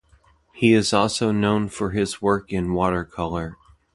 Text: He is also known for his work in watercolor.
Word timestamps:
He 0.53 0.73
is 0.73 0.93
also 0.93 1.31
known 1.31 1.69
for 1.69 1.91
his 1.91 2.23
work 2.23 2.51
in 2.51 2.73
watercolor. 2.73 3.55